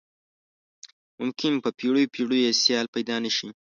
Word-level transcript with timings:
ممکن 1.19 1.53
په 1.63 1.69
پیړیو 1.77 2.11
پیړیو 2.13 2.43
یې 2.45 2.51
سیال 2.63 2.85
پيدا 2.95 3.15
نه 3.25 3.31
شي. 3.37 3.47